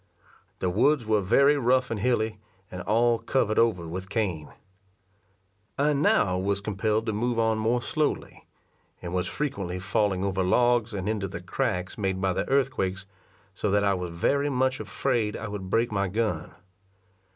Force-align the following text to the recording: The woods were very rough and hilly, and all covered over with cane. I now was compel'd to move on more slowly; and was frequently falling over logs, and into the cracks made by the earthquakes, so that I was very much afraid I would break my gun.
The 0.57 0.71
woods 0.71 1.05
were 1.05 1.21
very 1.21 1.57
rough 1.57 1.91
and 1.91 1.99
hilly, 1.99 2.39
and 2.71 2.81
all 2.81 3.19
covered 3.19 3.59
over 3.59 3.87
with 3.87 4.09
cane. 4.09 4.51
I 5.77 5.93
now 5.93 6.39
was 6.39 6.59
compel'd 6.59 7.05
to 7.05 7.13
move 7.13 7.37
on 7.37 7.59
more 7.59 7.83
slowly; 7.83 8.47
and 8.99 9.13
was 9.13 9.27
frequently 9.27 9.77
falling 9.77 10.23
over 10.23 10.41
logs, 10.43 10.91
and 10.91 11.07
into 11.07 11.27
the 11.27 11.39
cracks 11.39 11.99
made 11.99 12.19
by 12.19 12.33
the 12.33 12.49
earthquakes, 12.49 13.05
so 13.53 13.69
that 13.69 13.83
I 13.83 13.93
was 13.93 14.09
very 14.17 14.49
much 14.49 14.79
afraid 14.79 15.37
I 15.37 15.47
would 15.47 15.69
break 15.69 15.91
my 15.91 16.07
gun. 16.07 16.55